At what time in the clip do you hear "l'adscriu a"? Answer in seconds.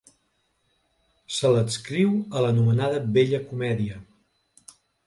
1.57-2.45